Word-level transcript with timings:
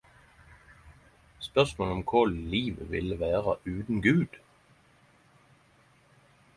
Spørsmålet 1.47 1.91
om 1.97 2.01
kva 2.13 2.23
livet 2.55 2.89
ville 2.95 3.21
vere 3.23 3.55
utan 3.75 4.03
Gud? 4.09 4.41